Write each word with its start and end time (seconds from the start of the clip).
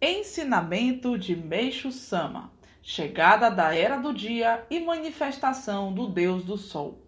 Ensinamento 0.00 1.18
de 1.18 1.34
Meixo 1.34 1.90
Sama 1.90 2.52
Chegada 2.80 3.50
da 3.50 3.74
Era 3.74 3.96
do 3.96 4.14
Dia 4.14 4.64
e 4.70 4.78
manifestação 4.78 5.92
do 5.92 6.06
Deus 6.06 6.44
do 6.44 6.56
Sol. 6.56 7.02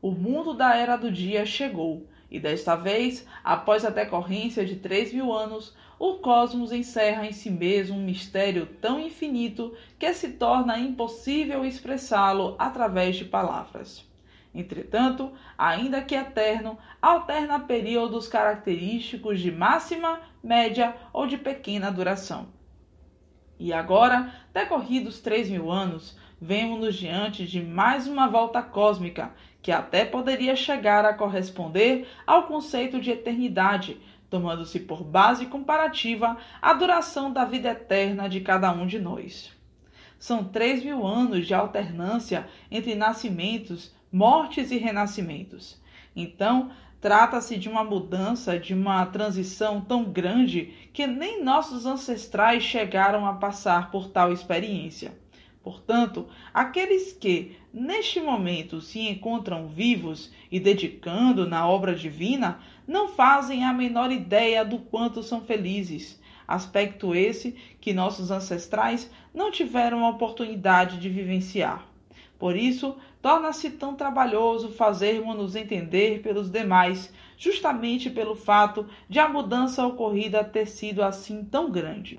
O 0.00 0.12
mundo 0.12 0.54
da 0.54 0.76
Era 0.76 0.94
do 0.94 1.10
Dia 1.10 1.44
chegou, 1.44 2.06
e 2.30 2.38
desta 2.38 2.76
vez, 2.76 3.26
após 3.42 3.84
a 3.84 3.90
decorrência 3.90 4.64
de 4.64 4.76
três 4.76 5.12
mil 5.12 5.32
anos, 5.32 5.76
o 5.98 6.18
cosmos 6.18 6.70
encerra 6.70 7.26
em 7.26 7.32
si 7.32 7.50
mesmo 7.50 7.98
um 7.98 8.04
mistério 8.04 8.66
tão 8.80 9.00
infinito 9.00 9.76
que 9.98 10.14
se 10.14 10.34
torna 10.34 10.78
impossível 10.78 11.64
expressá-lo 11.64 12.54
através 12.56 13.16
de 13.16 13.24
palavras. 13.24 14.11
Entretanto, 14.54 15.32
ainda 15.56 16.02
que 16.02 16.14
eterno, 16.14 16.78
alterna 17.00 17.58
períodos 17.60 18.28
característicos 18.28 19.40
de 19.40 19.50
máxima, 19.50 20.20
média 20.42 20.94
ou 21.12 21.26
de 21.26 21.38
pequena 21.38 21.90
duração. 21.90 22.48
E 23.58 23.72
agora, 23.72 24.34
decorridos 24.52 25.20
três 25.20 25.48
mil 25.48 25.70
anos, 25.70 26.18
vemos-nos 26.40 26.96
diante 26.96 27.46
de 27.46 27.62
mais 27.62 28.08
uma 28.08 28.26
volta 28.26 28.60
cósmica, 28.60 29.32
que 29.62 29.70
até 29.70 30.04
poderia 30.04 30.56
chegar 30.56 31.04
a 31.04 31.14
corresponder 31.14 32.08
ao 32.26 32.48
conceito 32.48 33.00
de 33.00 33.12
eternidade, 33.12 34.00
tomando-se 34.28 34.80
por 34.80 35.04
base 35.04 35.46
comparativa 35.46 36.36
a 36.60 36.72
duração 36.72 37.32
da 37.32 37.44
vida 37.44 37.70
eterna 37.70 38.28
de 38.28 38.40
cada 38.40 38.72
um 38.72 38.86
de 38.86 38.98
nós. 38.98 39.52
São 40.18 40.44
três 40.44 40.84
mil 40.84 41.06
anos 41.06 41.46
de 41.46 41.54
alternância 41.54 42.48
entre 42.70 42.94
nascimentos, 42.94 43.94
mortes 44.12 44.70
e 44.70 44.76
renascimentos. 44.76 45.80
Então, 46.14 46.70
trata-se 47.00 47.56
de 47.56 47.68
uma 47.68 47.82
mudança, 47.82 48.58
de 48.58 48.74
uma 48.74 49.04
transição 49.06 49.80
tão 49.80 50.04
grande 50.04 50.72
que 50.92 51.06
nem 51.06 51.42
nossos 51.42 51.86
ancestrais 51.86 52.62
chegaram 52.62 53.26
a 53.26 53.32
passar 53.32 53.90
por 53.90 54.08
tal 54.08 54.32
experiência. 54.32 55.20
Portanto, 55.62 56.28
aqueles 56.52 57.12
que, 57.12 57.56
neste 57.72 58.20
momento, 58.20 58.80
se 58.80 59.00
encontram 59.08 59.68
vivos 59.68 60.32
e 60.50 60.58
dedicando 60.58 61.48
na 61.48 61.66
obra 61.68 61.94
divina, 61.94 62.58
não 62.86 63.08
fazem 63.08 63.64
a 63.64 63.72
menor 63.72 64.10
ideia 64.10 64.64
do 64.64 64.78
quanto 64.78 65.22
são 65.22 65.40
felizes. 65.40 66.20
Aspecto 66.46 67.14
esse 67.14 67.52
que 67.80 67.92
nossos 67.92 68.30
ancestrais 68.30 69.10
não 69.32 69.50
tiveram 69.50 70.04
a 70.04 70.10
oportunidade 70.10 70.98
de 70.98 71.08
vivenciar. 71.08 71.91
Por 72.42 72.56
isso, 72.56 72.96
torna-se 73.22 73.70
tão 73.70 73.94
trabalhoso 73.94 74.72
fazermos-nos 74.72 75.54
entender 75.54 76.22
pelos 76.22 76.50
demais, 76.50 77.08
justamente 77.38 78.10
pelo 78.10 78.34
fato 78.34 78.84
de 79.08 79.20
a 79.20 79.28
mudança 79.28 79.86
ocorrida 79.86 80.42
ter 80.42 80.66
sido 80.66 81.04
assim 81.04 81.44
tão 81.44 81.70
grande. 81.70 82.18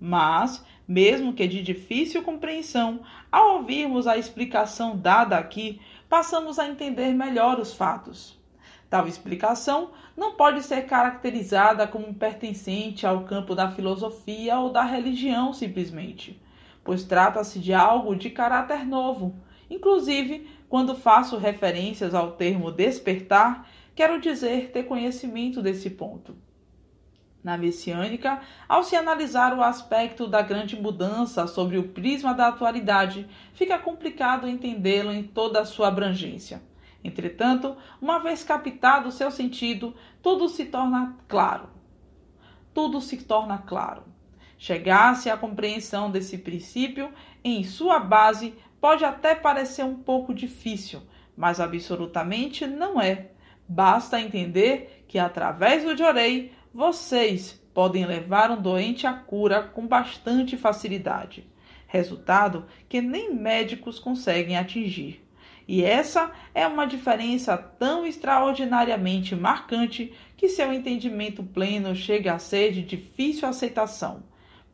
Mas, 0.00 0.64
mesmo 0.88 1.34
que 1.34 1.46
de 1.46 1.62
difícil 1.62 2.22
compreensão, 2.22 3.00
ao 3.30 3.56
ouvirmos 3.56 4.06
a 4.06 4.16
explicação 4.16 4.96
dada 4.96 5.36
aqui, 5.36 5.82
passamos 6.08 6.58
a 6.58 6.66
entender 6.66 7.12
melhor 7.12 7.60
os 7.60 7.74
fatos. 7.74 8.40
Tal 8.88 9.06
explicação 9.06 9.90
não 10.16 10.32
pode 10.32 10.62
ser 10.62 10.86
caracterizada 10.86 11.86
como 11.86 12.14
pertencente 12.14 13.06
ao 13.06 13.24
campo 13.24 13.54
da 13.54 13.70
filosofia 13.70 14.58
ou 14.58 14.72
da 14.72 14.82
religião 14.82 15.52
simplesmente 15.52 16.40
pois 16.86 17.04
trata-se 17.04 17.58
de 17.58 17.74
algo 17.74 18.14
de 18.14 18.30
caráter 18.30 18.86
novo. 18.86 19.34
Inclusive, 19.68 20.48
quando 20.68 20.94
faço 20.94 21.36
referências 21.36 22.14
ao 22.14 22.32
termo 22.32 22.70
despertar, 22.70 23.68
quero 23.94 24.20
dizer 24.20 24.70
ter 24.70 24.84
conhecimento 24.84 25.60
desse 25.60 25.90
ponto. 25.90 26.36
Na 27.42 27.56
messiânica, 27.56 28.40
ao 28.68 28.82
se 28.82 28.96
analisar 28.96 29.56
o 29.56 29.62
aspecto 29.62 30.26
da 30.26 30.42
grande 30.42 30.80
mudança 30.80 31.46
sobre 31.46 31.78
o 31.78 31.88
prisma 31.88 32.32
da 32.32 32.48
atualidade, 32.48 33.28
fica 33.52 33.78
complicado 33.78 34.48
entendê-lo 34.48 35.12
em 35.12 35.22
toda 35.22 35.60
a 35.60 35.64
sua 35.64 35.88
abrangência. 35.88 36.62
Entretanto, 37.04 37.76
uma 38.02 38.18
vez 38.18 38.42
captado 38.42 39.08
o 39.08 39.12
seu 39.12 39.30
sentido, 39.30 39.94
tudo 40.20 40.48
se 40.48 40.64
torna 40.66 41.16
claro. 41.28 41.68
Tudo 42.74 43.00
se 43.00 43.16
torna 43.18 43.58
claro. 43.58 44.15
Chegar-se 44.58 45.28
à 45.28 45.36
compreensão 45.36 46.10
desse 46.10 46.38
princípio 46.38 47.12
em 47.44 47.62
sua 47.62 47.98
base 47.98 48.54
pode 48.80 49.04
até 49.04 49.34
parecer 49.34 49.84
um 49.84 49.96
pouco 49.96 50.32
difícil, 50.32 51.02
mas 51.36 51.60
absolutamente 51.60 52.66
não 52.66 53.00
é. 53.00 53.28
Basta 53.68 54.20
entender 54.20 55.04
que 55.08 55.18
através 55.18 55.84
do 55.84 55.96
Jorei 55.96 56.52
vocês 56.72 57.60
podem 57.74 58.06
levar 58.06 58.50
um 58.50 58.60
doente 58.60 59.06
à 59.06 59.12
cura 59.12 59.62
com 59.62 59.86
bastante 59.86 60.56
facilidade. 60.56 61.46
Resultado 61.86 62.66
que 62.88 63.00
nem 63.00 63.34
médicos 63.34 63.98
conseguem 63.98 64.56
atingir. 64.56 65.22
E 65.68 65.82
essa 65.82 66.30
é 66.54 66.66
uma 66.66 66.86
diferença 66.86 67.56
tão 67.56 68.06
extraordinariamente 68.06 69.34
marcante 69.34 70.14
que 70.36 70.48
seu 70.48 70.72
entendimento 70.72 71.42
pleno 71.42 71.94
chega 71.94 72.34
a 72.34 72.38
ser 72.38 72.72
de 72.72 72.82
difícil 72.82 73.48
aceitação 73.48 74.22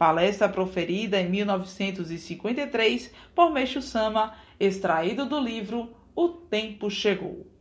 Palestra 0.02 0.48
proferida 0.48 1.20
em 1.20 1.30
1953 1.30 3.14
por 3.36 3.52
Meixo 3.52 3.80
Sama, 3.80 4.34
extraído 4.58 5.26
do 5.26 5.38
livro 5.38 5.94
O 6.12 6.28
Tempo 6.28 6.90
Chegou. 6.90 7.51